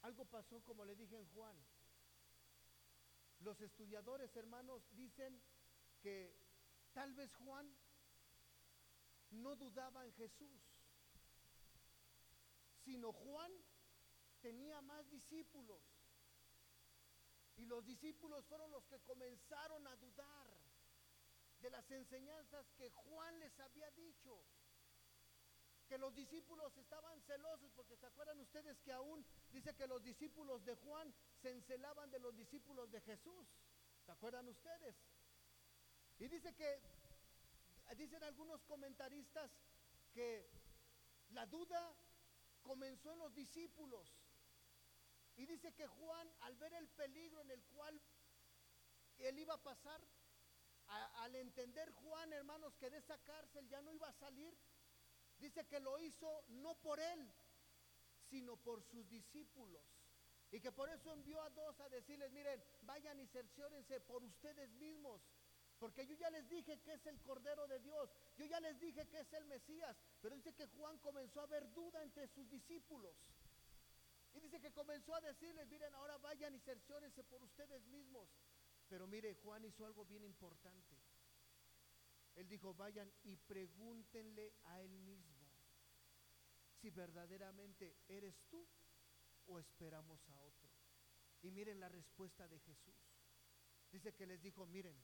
[0.00, 1.54] Algo pasó como le dije en Juan.
[3.40, 5.38] Los estudiadores, hermanos, dicen
[6.00, 6.34] que
[6.94, 7.76] tal vez Juan
[9.32, 10.62] no dudaba en Jesús,
[12.86, 13.52] sino Juan
[14.40, 15.82] tenía más discípulos.
[17.58, 20.55] Y los discípulos fueron los que comenzaron a dudar
[21.60, 24.44] de las enseñanzas que Juan les había dicho.
[25.88, 30.64] Que los discípulos estaban celosos, porque se acuerdan ustedes que aún dice que los discípulos
[30.64, 33.46] de Juan se encelaban de los discípulos de Jesús.
[34.04, 34.96] ¿Se acuerdan ustedes?
[36.18, 36.80] Y dice que,
[37.96, 39.50] dicen algunos comentaristas
[40.12, 40.48] que
[41.30, 41.94] la duda
[42.62, 44.12] comenzó en los discípulos.
[45.36, 48.00] Y dice que Juan, al ver el peligro en el cual
[49.18, 50.00] él iba a pasar,
[50.88, 54.56] al entender Juan, hermanos, que de esa cárcel ya no iba a salir,
[55.38, 57.32] dice que lo hizo no por él,
[58.30, 59.82] sino por sus discípulos.
[60.50, 64.70] Y que por eso envió a dos a decirles, miren, vayan y cerciórense por ustedes
[64.74, 65.20] mismos.
[65.78, 69.06] Porque yo ya les dije que es el Cordero de Dios, yo ya les dije
[69.08, 73.14] que es el Mesías, pero dice que Juan comenzó a ver duda entre sus discípulos.
[74.32, 78.28] Y dice que comenzó a decirles, miren, ahora vayan y cerciórense por ustedes mismos.
[78.88, 80.96] Pero mire, Juan hizo algo bien importante.
[82.34, 85.36] Él dijo, vayan y pregúntenle a él mismo
[86.80, 88.66] si verdaderamente eres tú
[89.46, 90.70] o esperamos a otro.
[91.42, 92.94] Y miren la respuesta de Jesús.
[93.90, 94.96] Dice que les dijo, miren,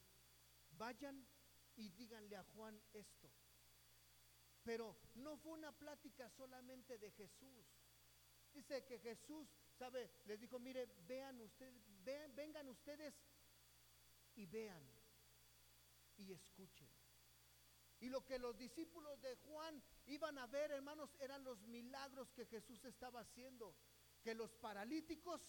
[0.77, 1.27] vayan
[1.75, 3.31] y díganle a Juan esto.
[4.63, 7.65] Pero no fue una plática solamente de Jesús.
[8.53, 10.11] Dice que Jesús, ¿sabe?
[10.25, 11.73] Les dijo, mire, vean ustedes,
[12.35, 13.13] vengan ustedes
[14.35, 14.83] y vean
[16.17, 16.89] y escuchen.
[17.99, 22.45] Y lo que los discípulos de Juan iban a ver, hermanos, eran los milagros que
[22.45, 23.75] Jesús estaba haciendo.
[24.21, 25.41] Que los paralíticos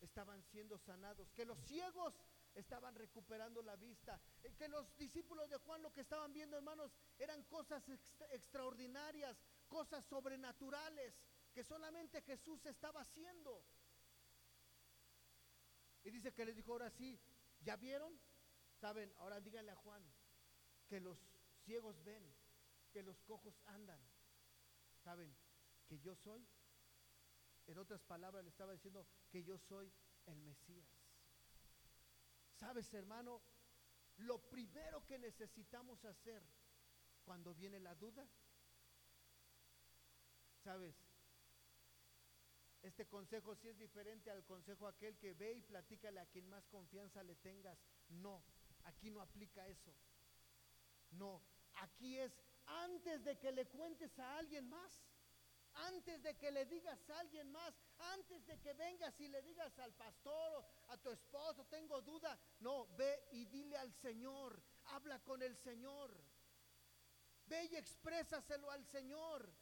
[0.00, 2.14] estaban siendo sanados, que los ciegos
[2.54, 4.20] estaban recuperando la vista.
[4.42, 7.82] Eh, que los discípulos de Juan lo que estaban viendo, hermanos, eran cosas
[8.30, 9.36] extraordinarias,
[9.68, 11.14] cosas sobrenaturales
[11.52, 13.64] que solamente Jesús estaba haciendo.
[16.04, 17.18] Y dice que les dijo, ahora sí,
[17.64, 18.18] ¿ya vieron?
[18.80, 20.02] Saben, ahora díganle a Juan
[20.88, 21.18] que los
[21.64, 22.24] ciegos ven,
[22.92, 24.00] que los cojos andan.
[25.04, 25.34] Saben
[25.86, 26.46] que yo soy.
[27.66, 29.92] En otras palabras le estaba diciendo que yo soy
[30.26, 30.86] el Mesías.
[32.58, 33.42] ¿Sabes, hermano?
[34.18, 36.42] Lo primero que necesitamos hacer
[37.24, 38.28] cuando viene la duda,
[40.62, 40.94] ¿sabes?
[42.82, 46.66] Este consejo sí es diferente al consejo aquel que ve y platícale a quien más
[46.66, 47.78] confianza le tengas.
[48.08, 48.42] No,
[48.84, 49.94] aquí no aplica eso.
[51.12, 51.42] No,
[51.74, 52.32] aquí es
[52.66, 55.02] antes de que le cuentes a alguien más
[55.74, 59.78] antes de que le digas a alguien más, antes de que vengas y le digas
[59.78, 65.18] al pastor o a tu esposo, tengo duda, no, ve y dile al Señor, habla
[65.20, 66.22] con el Señor.
[67.46, 69.52] Ve y exprésaselo al Señor.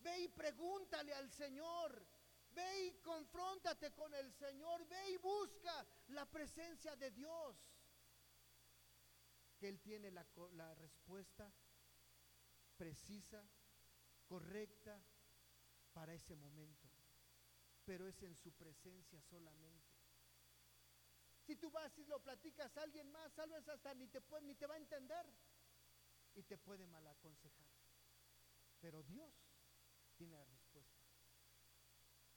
[0.00, 2.06] Ve y pregúntale al Señor.
[2.54, 4.86] Ve y confróntate con el Señor.
[4.86, 7.56] Ve y busca la presencia de Dios.
[9.58, 11.52] Que Él tiene la, respuesta
[12.76, 13.44] precisa,
[14.26, 15.02] correcta
[15.92, 16.88] para ese momento.
[17.84, 19.94] Pero es en su presencia solamente.
[21.46, 24.46] Si tú vas y lo platicas a alguien más, tal vez hasta ni te, puede,
[24.46, 25.26] ni te va a entender
[26.34, 27.68] y te puede mal aconsejar.
[28.80, 29.32] Pero Dios
[30.16, 30.53] tiene la.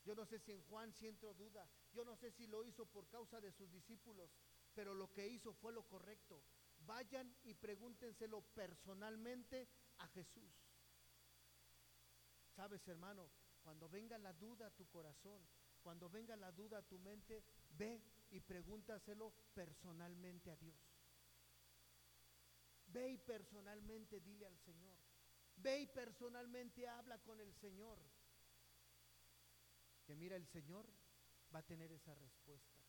[0.08, 3.10] Yo no sé si en Juan siento duda, yo no sé si lo hizo por
[3.10, 4.32] causa de sus discípulos,
[4.74, 6.41] pero lo que hizo fue lo correcto.
[6.86, 9.67] Vayan y pregúntenselo personalmente
[9.98, 10.50] a Jesús.
[12.56, 13.30] Sabes, hermano,
[13.62, 15.46] cuando venga la duda a tu corazón,
[15.84, 20.80] cuando venga la duda a tu mente, ve y pregúntaselo personalmente a Dios.
[22.86, 24.96] Ve y personalmente dile al Señor.
[25.58, 28.00] Ve y personalmente habla con el Señor.
[30.08, 30.89] Que mira, el Señor
[31.54, 32.80] va a tener esa respuesta.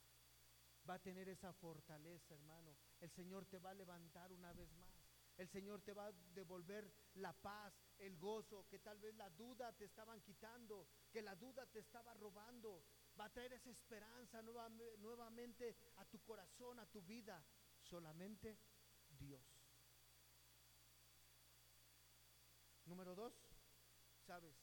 [0.89, 2.77] Va a tener esa fortaleza, hermano.
[3.01, 4.89] El Señor te va a levantar una vez más.
[5.35, 9.73] El Señor te va a devolver la paz, el gozo, que tal vez la duda
[9.73, 12.85] te estaban quitando, que la duda te estaba robando.
[13.19, 17.45] Va a traer esa esperanza nuevamente a tu corazón, a tu vida.
[17.81, 18.57] Solamente
[19.09, 19.43] Dios.
[22.85, 23.33] Número dos,
[24.25, 24.55] sabes,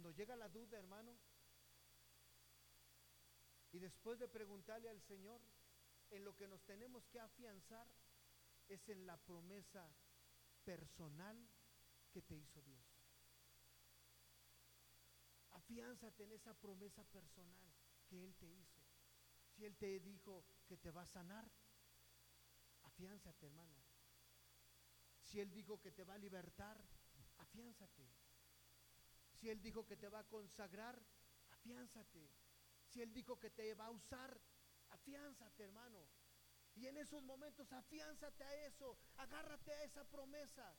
[0.00, 1.14] cuando llega la duda, hermano,
[3.70, 5.42] y después de preguntarle al Señor,
[6.08, 7.86] en lo que nos tenemos que afianzar
[8.66, 9.94] es en la promesa
[10.64, 11.36] personal
[12.10, 12.82] que te hizo Dios.
[15.50, 17.70] Afiánzate en esa promesa personal
[18.08, 18.80] que Él te hizo.
[19.50, 21.46] Si Él te dijo que te va a sanar,
[22.84, 23.76] afiánzate, hermano.
[25.24, 26.82] Si Él dijo que te va a libertar,
[27.36, 28.19] afiánzate.
[29.40, 31.02] Si Él dijo que te va a consagrar,
[31.50, 32.28] afiánzate.
[32.88, 34.38] Si Él dijo que te va a usar,
[34.90, 36.06] afiánzate, hermano.
[36.74, 40.76] Y en esos momentos, afiánzate a eso, agárrate a esa promesa.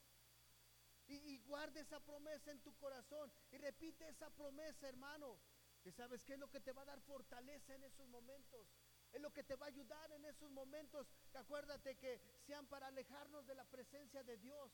[1.07, 3.31] Y, guarde esa promesa en tu corazón.
[3.51, 5.39] Y repite esa promesa, hermano.
[5.81, 8.67] Que sabes que es lo que te va a dar fortaleza en esos momentos.
[9.11, 11.07] Es lo que te va a ayudar en esos momentos.
[11.31, 14.71] Que acuérdate que sean para alejarnos de la presencia de Dios.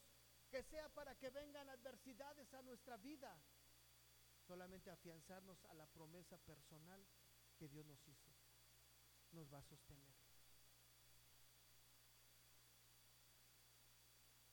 [0.52, 3.42] Que sea para que vengan adversidades a nuestra vida.
[4.48, 7.06] Solamente afianzarnos a la promesa personal
[7.58, 8.32] que Dios nos hizo
[9.32, 10.16] nos va a sostener.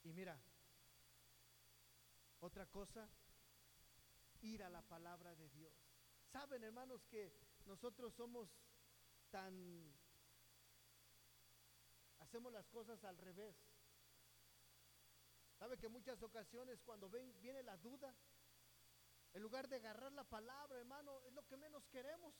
[0.03, 0.39] Y mira,
[2.39, 3.09] otra cosa,
[4.41, 5.73] ir a la palabra de Dios.
[6.31, 7.33] Saben, hermanos, que
[7.65, 8.49] nosotros somos
[9.31, 9.93] tan...
[12.19, 13.55] Hacemos las cosas al revés.
[15.57, 18.13] Sabe que muchas ocasiones cuando ven, viene la duda,
[19.35, 22.33] en lugar de agarrar la palabra, hermano, es lo que menos queremos.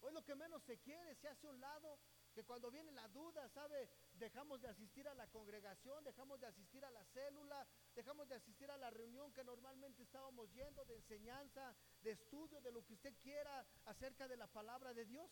[0.00, 2.00] O es lo que menos se quiere, se hace un lado,
[2.34, 3.88] que cuando viene la duda, ¿sabe?
[4.14, 8.68] Dejamos de asistir a la congregación, dejamos de asistir a la célula, dejamos de asistir
[8.68, 13.14] a la reunión que normalmente estábamos yendo de enseñanza, de estudio, de lo que usted
[13.20, 15.30] quiera acerca de la palabra de Dios.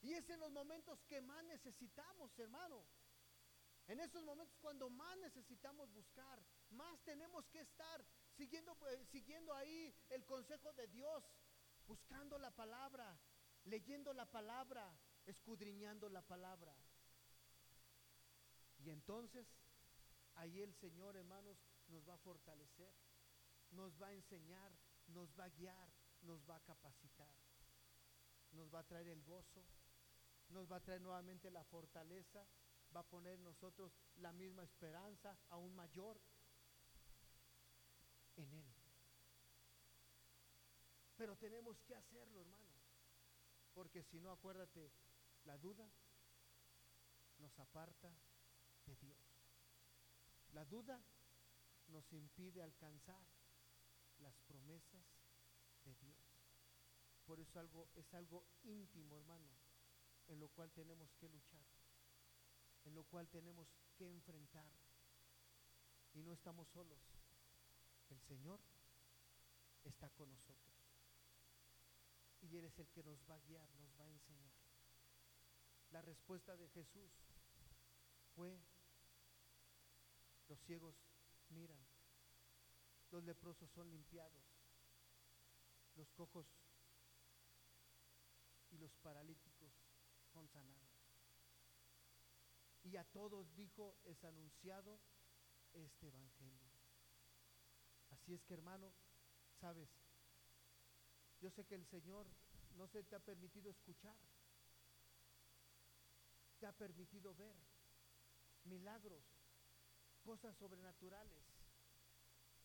[0.00, 2.86] Y es en los momentos que más necesitamos, hermano.
[3.86, 8.02] En esos momentos cuando más necesitamos buscar, más tenemos que estar
[8.38, 11.24] siguiendo, eh, siguiendo ahí el consejo de Dios,
[11.86, 13.18] buscando la palabra,
[13.64, 14.96] leyendo la palabra,
[15.26, 16.72] escudriñando la palabra.
[18.78, 19.44] Y entonces,
[20.36, 22.94] ahí el Señor, hermanos, nos va a fortalecer,
[23.72, 24.72] nos va a enseñar,
[25.08, 27.34] nos va a guiar, nos va a capacitar,
[28.52, 29.64] nos va a traer el gozo,
[30.50, 32.46] nos va a traer nuevamente la fortaleza,
[32.94, 36.20] va a poner en nosotros la misma esperanza, aún mayor,
[38.38, 38.74] en Él.
[41.16, 42.78] Pero tenemos que hacerlo, hermano.
[43.74, 44.90] Porque si no, acuérdate,
[45.44, 45.90] la duda
[47.38, 48.12] nos aparta
[48.86, 49.18] de Dios.
[50.52, 51.02] La duda
[51.88, 53.22] nos impide alcanzar
[54.18, 55.04] las promesas
[55.84, 56.16] de Dios.
[57.26, 59.48] Por eso algo, es algo íntimo, hermano,
[60.28, 61.66] en lo cual tenemos que luchar,
[62.84, 64.70] en lo cual tenemos que enfrentar.
[66.14, 67.17] Y no estamos solos.
[68.10, 68.60] El Señor
[69.84, 70.74] está con nosotros.
[72.40, 74.52] Y Él es el que nos va a guiar, nos va a enseñar.
[75.90, 77.10] La respuesta de Jesús
[78.34, 78.60] fue,
[80.48, 80.94] los ciegos
[81.48, 81.84] miran,
[83.10, 84.44] los leprosos son limpiados,
[85.96, 86.46] los cojos
[88.70, 89.72] y los paralíticos
[90.32, 90.88] son sanados.
[92.84, 95.00] Y a todos dijo, es anunciado
[95.72, 96.67] este Evangelio.
[98.28, 98.92] Así es que hermano,
[99.58, 99.88] sabes,
[101.40, 102.26] yo sé que el Señor
[102.76, 104.18] no se te ha permitido escuchar,
[106.60, 107.56] te ha permitido ver
[108.64, 109.24] milagros,
[110.22, 111.42] cosas sobrenaturales,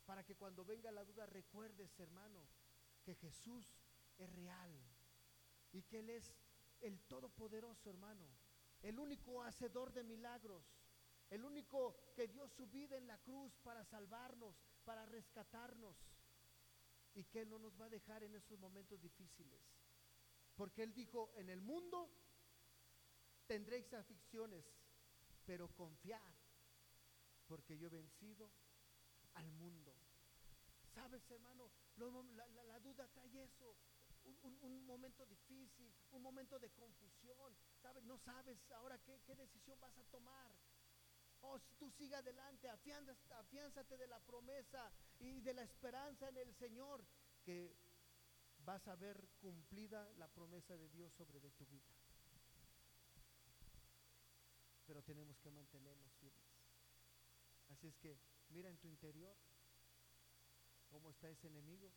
[0.05, 2.45] para que cuando venga la duda recuerdes, hermano,
[3.05, 3.66] que Jesús
[4.18, 4.70] es real
[5.72, 6.34] y que Él es
[6.82, 8.28] el Todopoderoso, hermano,
[8.82, 10.66] el único hacedor de milagros,
[11.30, 15.95] el único que dio su vida en la cruz para salvarnos, para rescatarnos,
[17.15, 19.61] y que no nos va a dejar en esos momentos difíciles.
[20.55, 22.09] Porque Él dijo, en el mundo
[23.47, 24.65] tendréis aflicciones,
[25.45, 26.34] pero confiad,
[27.47, 28.51] porque yo he vencido
[29.36, 29.95] al mundo.
[30.93, 31.71] ¿Sabes, hermano?
[31.97, 33.75] la, duda trae eso.
[34.61, 37.57] Un, momento difícil, un momento de confusión.
[37.81, 38.03] ¿Sabes?
[38.03, 40.55] No sabes ahora qué decisión vas a tomar.
[41.45, 46.53] Oh, si tú sigue adelante, afiánzate de la promesa y de la esperanza en el
[46.55, 47.05] Señor,
[47.43, 47.75] que
[48.59, 51.93] vas a ver cumplida la promesa de Dios sobre de tu vida.
[54.85, 56.53] Pero tenemos que mantenernos firmes.
[57.69, 58.17] Así es que
[58.49, 59.35] mira en tu interior
[60.87, 61.91] cómo está ese enemigo.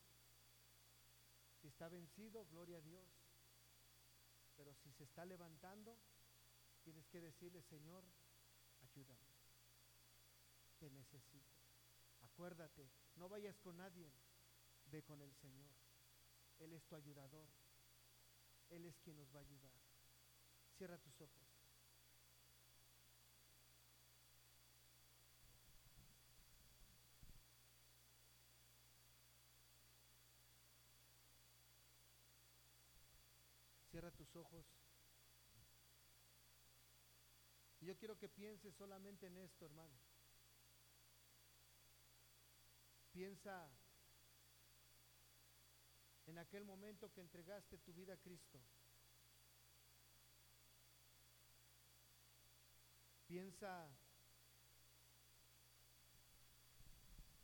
[1.60, 3.06] Si está vencido, gloria a Dios.
[4.56, 5.98] Pero si se está levantando,
[6.82, 8.04] tienes que decirle, Señor,
[8.82, 9.25] ayúdame.
[10.78, 11.56] Te necesito.
[12.20, 14.12] Acuérdate, no vayas con nadie,
[14.86, 15.70] ve con el Señor.
[16.58, 17.48] Él es tu ayudador.
[18.68, 19.72] Él es quien nos va a ayudar.
[20.76, 21.46] Cierra tus ojos.
[33.90, 34.66] Cierra tus ojos.
[37.80, 40.05] Y yo quiero que pienses solamente en esto, hermano.
[43.16, 43.66] Piensa
[46.26, 48.60] en aquel momento que entregaste tu vida a Cristo.
[53.26, 53.88] Piensa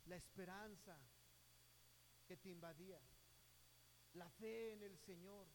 [0.05, 0.95] la esperanza
[2.27, 3.01] que te invadía,
[4.13, 5.47] la fe en el Señor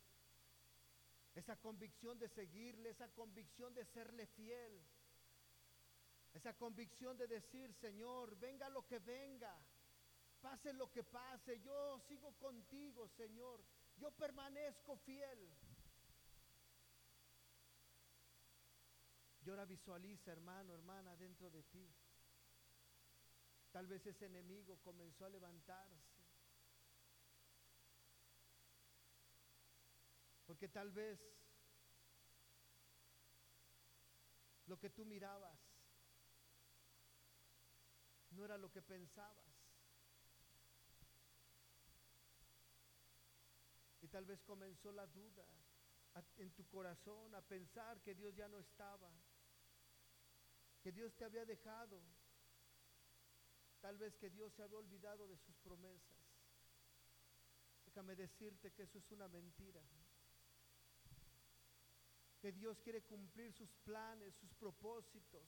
[1.37, 4.83] esa convicción de seguirle, esa convicción de serle fiel,
[6.35, 9.57] esa convicción de decir, Señor, venga lo que venga,
[10.41, 13.64] pase lo que pase, yo sigo contigo, Señor,
[13.97, 15.51] yo permanezco fiel.
[19.45, 21.91] Y ahora visualiza, hermano, hermana, dentro de ti.
[23.72, 26.18] Tal vez ese enemigo comenzó a levantarse.
[30.47, 31.20] Porque tal vez
[34.66, 35.59] lo que tú mirabas
[38.30, 39.68] no era lo que pensabas.
[44.11, 45.46] Tal vez comenzó la duda
[46.36, 49.11] en tu corazón a pensar que Dios ya no estaba,
[50.82, 52.02] que Dios te había dejado,
[53.80, 56.18] tal vez que Dios se había olvidado de sus promesas.
[57.84, 59.82] Déjame decirte que eso es una mentira
[62.40, 65.42] que Dios quiere cumplir sus planes, sus propósitos,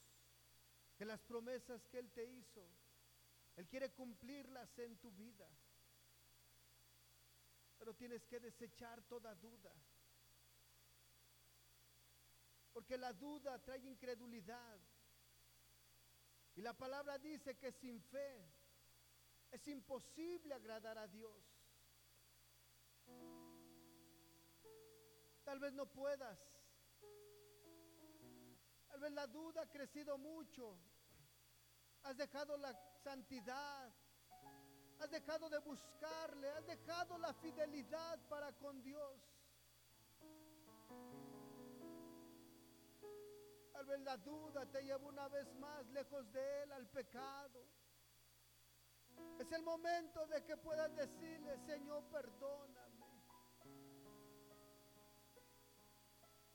[0.97, 2.69] que las promesas que Él te hizo,
[3.57, 5.49] Él quiere cumplirlas en tu vida.
[7.81, 9.73] Pero tienes que desechar toda duda.
[12.73, 14.79] Porque la duda trae incredulidad.
[16.55, 18.49] Y la palabra dice que sin fe
[19.51, 21.43] es imposible agradar a Dios.
[25.43, 26.39] Tal vez no puedas
[28.91, 30.77] Tal vez la duda ha crecido mucho.
[32.03, 32.73] Has dejado la
[33.05, 33.91] santidad.
[35.01, 36.51] Has dejado de buscarle.
[36.51, 39.21] Has dejado la fidelidad para con Dios.
[43.73, 47.65] Tal vez la duda te lleva una vez más lejos de Él al pecado.
[49.39, 52.91] Es el momento de que puedas decirle, Señor, perdóname.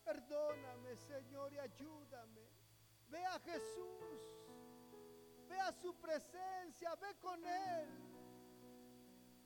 [0.04, 2.48] Perdóname, Señor, y ayúdame.
[3.10, 4.22] Ve a Jesús.
[5.50, 6.96] Ve a su presencia.
[6.96, 8.25] Ve con Él.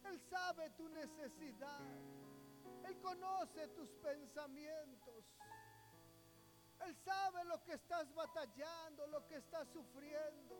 [0.09, 1.81] Él sabe tu necesidad.
[2.85, 5.25] Él conoce tus pensamientos.
[6.85, 10.55] Él sabe lo que estás batallando, lo que estás sufriendo.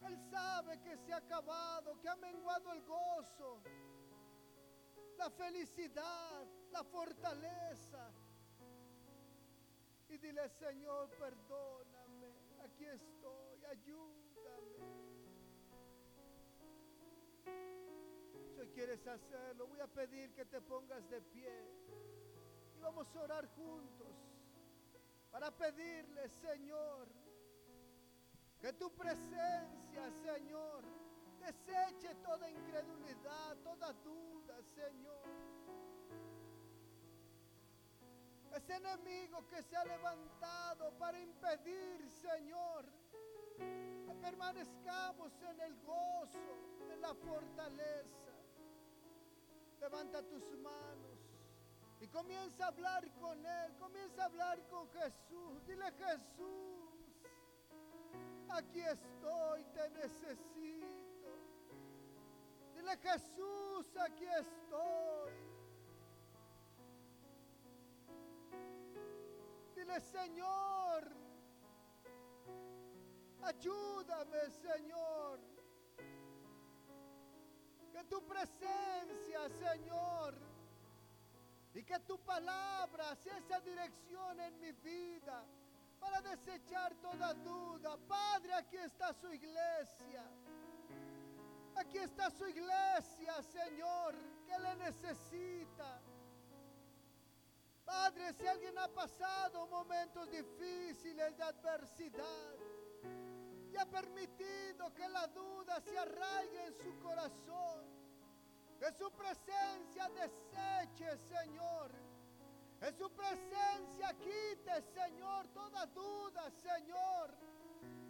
[0.00, 3.62] Él sabe que se ha acabado, que ha menguado el gozo,
[5.16, 8.12] la felicidad, la fortaleza.
[10.08, 14.23] Y dile, Señor, perdóname, aquí estoy, ayúdame.
[18.72, 21.52] Quieres hacerlo, voy a pedir que te pongas de pie
[22.76, 24.14] y vamos a orar juntos
[25.30, 27.08] para pedirle, Señor,
[28.60, 30.84] que tu presencia, Señor,
[31.40, 35.28] deseche toda incredulidad, toda duda, Señor.
[38.54, 42.86] Ese enemigo que se ha levantado para impedir, Señor,
[43.58, 46.56] que permanezcamos en el gozo,
[46.92, 48.23] en la fortaleza.
[49.84, 51.18] Levanta tus manos
[52.00, 55.66] y comienza a hablar con Él, comienza a hablar con Jesús.
[55.66, 56.94] Dile Jesús,
[58.48, 61.28] aquí estoy, te necesito.
[62.74, 65.32] Dile Jesús, aquí estoy.
[69.76, 71.12] Dile Señor,
[73.42, 75.53] ayúdame Señor.
[77.94, 80.34] Que tu presencia, Señor,
[81.74, 85.44] y que tu palabra sea esa dirección en mi vida
[86.00, 87.96] para desechar toda duda.
[88.08, 90.24] Padre, aquí está su iglesia.
[91.76, 96.00] Aquí está su iglesia, Señor, que le necesita.
[97.84, 102.56] Padre, si alguien ha pasado momentos difíciles de adversidad
[103.78, 107.84] ha permitido que la duda se arraigue en su corazón,
[108.78, 111.90] que su presencia deseche, Señor.
[112.80, 117.34] En su presencia quite, Señor, toda duda, Señor.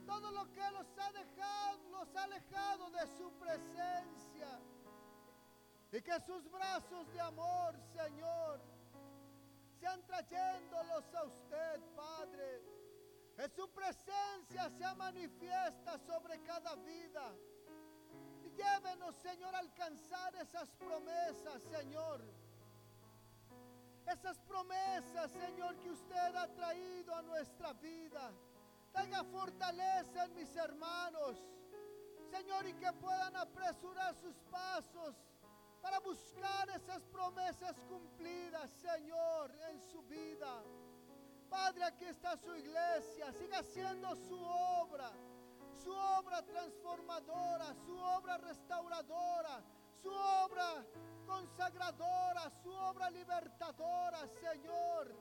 [0.06, 4.60] Todo lo que los ha dejado, los ha alejado de su presencia.
[5.92, 8.60] Y que sus brazos de amor, Señor,
[9.78, 12.62] sean trayéndolos a usted, Padre.
[13.36, 17.34] Que su presencia sea manifiesta sobre cada vida.
[18.56, 22.22] Llévenos, Señor, a alcanzar esas promesas, Señor.
[24.06, 28.32] Esas promesas, Señor, que usted ha traído a nuestra vida.
[28.92, 31.42] Tenga fortaleza en mis hermanos,
[32.30, 35.16] Señor, y que puedan apresurar sus pasos
[35.82, 40.62] para buscar esas promesas cumplidas, Señor, en su vida.
[41.54, 45.12] Padre, aquí está su iglesia, siga haciendo su obra,
[45.84, 49.62] su obra transformadora, su obra restauradora,
[50.02, 50.84] su obra
[51.24, 55.14] consagradora, su obra libertadora, Señor,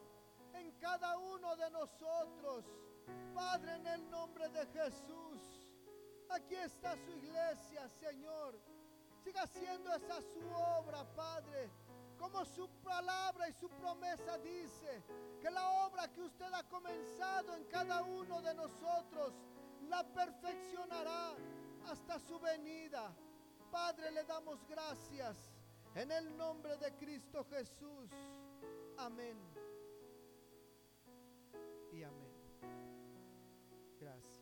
[0.54, 2.64] en cada uno de nosotros.
[3.32, 5.40] Padre, en el nombre de Jesús,
[6.30, 8.58] aquí está su iglesia, Señor.
[9.22, 11.70] Siga haciendo esa su obra, Padre
[12.24, 15.02] como su palabra y su promesa dice
[15.42, 19.34] que la obra que usted ha comenzado en cada uno de nosotros
[19.90, 21.34] la perfeccionará
[21.86, 23.14] hasta su venida.
[23.70, 25.36] Padre, le damos gracias
[25.94, 28.10] en el nombre de Cristo Jesús.
[28.96, 29.36] Amén.
[31.92, 32.32] Y amén.
[34.00, 34.33] Gracias.